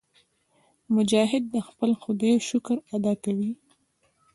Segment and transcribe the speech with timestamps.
[0.95, 3.51] مجاهد د خپل خدای شکر ادا کوي.